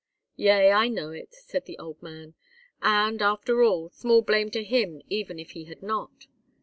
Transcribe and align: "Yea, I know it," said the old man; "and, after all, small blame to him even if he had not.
"Yea, 0.35 0.71
I 0.71 0.87
know 0.87 1.11
it," 1.11 1.31
said 1.31 1.65
the 1.65 1.77
old 1.77 2.01
man; 2.01 2.33
"and, 2.81 3.21
after 3.21 3.61
all, 3.61 3.89
small 3.91 4.23
blame 4.23 4.49
to 4.49 4.63
him 4.63 5.03
even 5.09 5.37
if 5.37 5.51
he 5.51 5.65
had 5.65 5.83
not. 5.83 6.25